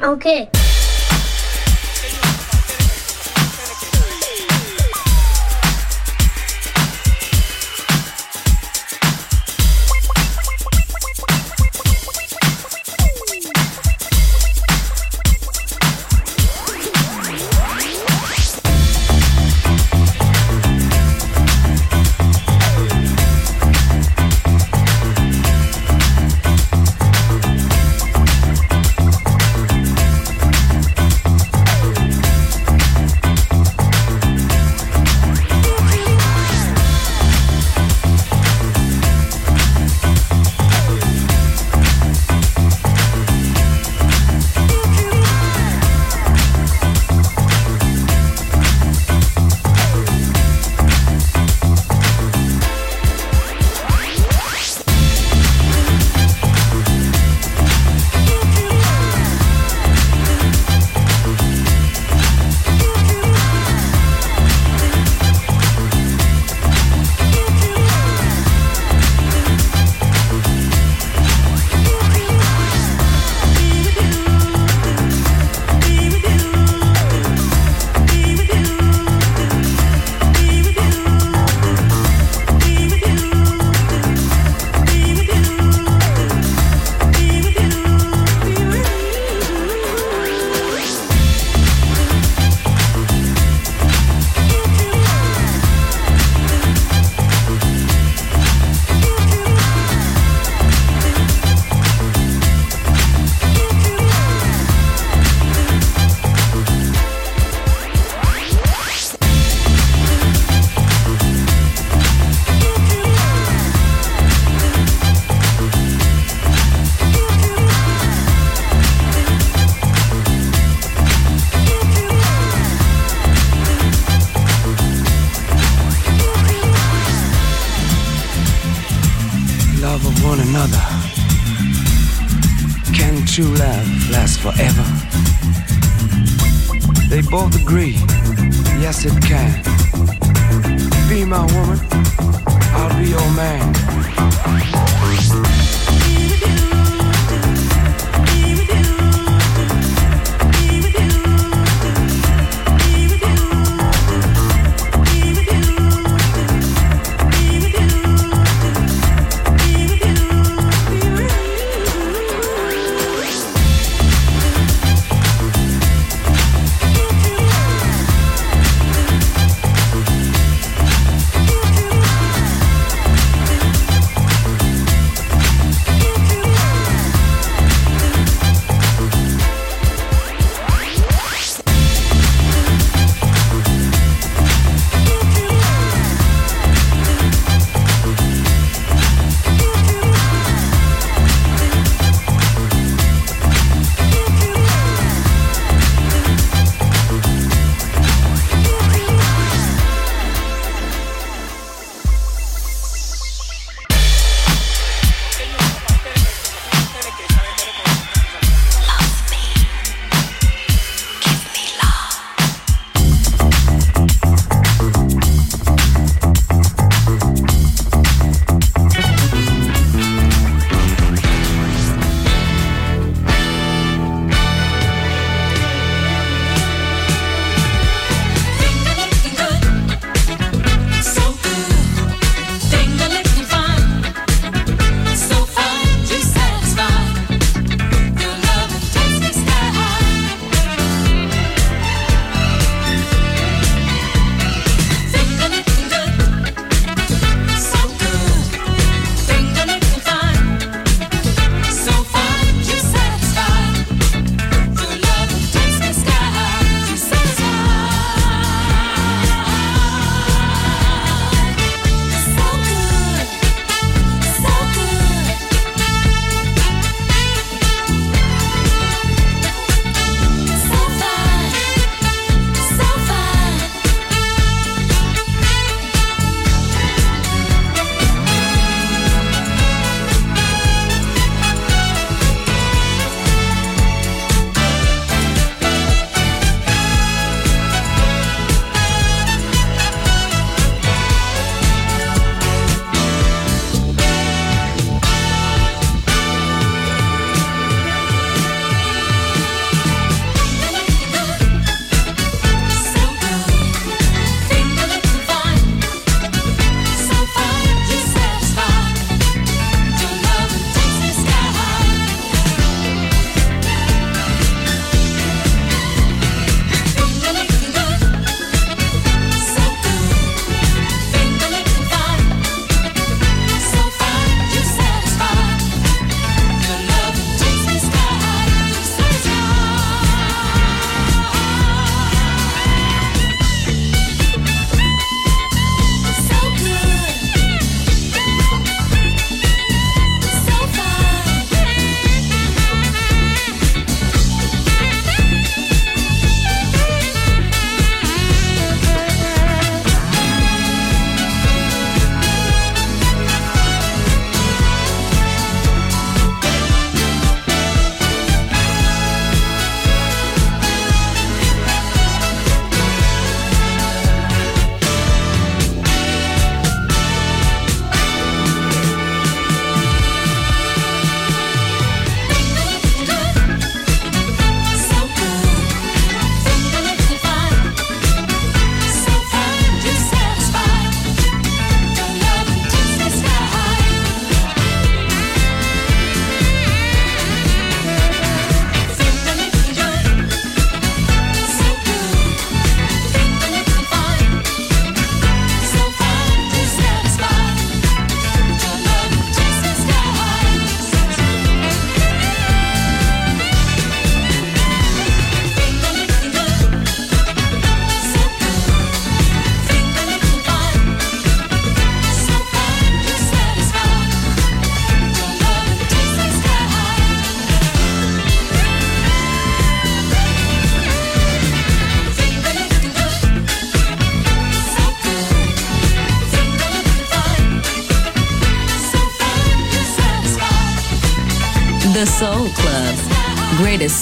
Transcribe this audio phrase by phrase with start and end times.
[0.00, 0.48] Okay.